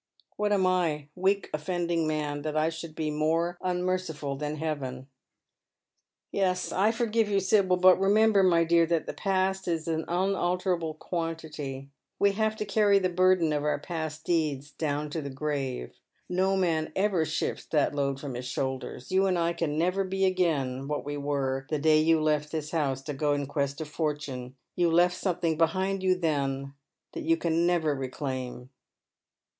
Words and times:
What 0.35 0.51
am 0.51 0.65
I, 0.65 1.09
weak 1.13 1.51
offending 1.53 2.07
man, 2.07 2.41
that 2.41 2.57
I 2.57 2.69
should 2.69 2.95
be 2.95 3.11
more 3.11 3.59
unmerciful 3.61 4.35
than 4.35 4.55
Heaven? 4.55 5.05
Yes, 6.31 6.71
I 6.71 6.91
forgive 6.91 7.29
you, 7.29 7.39
Sibyl; 7.39 7.77
but 7.77 7.99
remember, 7.99 8.41
my 8.41 8.63
dear, 8.63 8.87
that 8.87 9.05
the 9.05 9.13
past 9.13 9.67
is 9.67 9.87
an 9.87 10.05
unalter 10.07 10.75
vlile 10.75 10.95
quantity. 10.97 11.91
We 12.17 12.31
have 12.31 12.55
to 12.55 12.65
carry 12.65 12.97
the 12.97 13.09
burden 13.11 13.53
of 13.53 13.63
our 13.63 13.77
past 13.77 14.23
deeds 14.25 14.73
«!own 14.81 15.11
to 15.11 15.21
the 15.21 15.29
grave. 15.29 15.93
No 16.27 16.57
man 16.57 16.91
ever 16.95 17.23
shifts 17.23 17.67
tliat 17.71 17.93
load 17.93 18.19
from 18.19 18.33
hia 18.33 18.41
ijlioulders. 18.41 19.11
You 19.11 19.27
and 19.27 19.37
I 19.37 19.53
can 19.53 19.77
never 19.77 20.03
be 20.03 20.25
again 20.25 20.87
what 20.87 21.05
we 21.05 21.15
were 21.15 21.67
the 21.69 21.77
day 21.77 21.99
you 22.01 22.19
left 22.19 22.51
tliis 22.53 22.71
house 22.71 23.03
to 23.03 23.13
go 23.13 23.33
in 23.33 23.45
quest 23.45 23.79
of 23.81 23.87
fortune. 23.87 24.55
You 24.75 24.89
left 24.89 25.23
eome 25.23 25.39
Uiing 25.41 25.57
behind 25.59 26.01
you 26.01 26.15
then 26.17 26.73
that 27.13 27.21
you 27.21 27.37
can 27.37 27.67
never 27.67 27.93
reclaim." 27.95 28.71